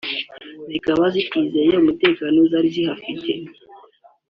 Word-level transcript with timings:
zikaba 0.69 1.03
zitakizeye 1.15 1.73
umutekano 1.81 2.37
zari 2.51 2.69
zihafite 2.75 3.31